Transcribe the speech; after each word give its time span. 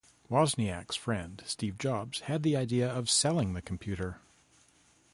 Wozniak's 0.31 0.95
friend 0.95 1.43
Steve 1.45 1.77
Jobs 1.77 2.21
had 2.21 2.41
the 2.41 2.55
idea 2.57 2.89
of 2.91 3.07
selling 3.07 3.53
the 3.53 3.61
computer. 3.61 4.19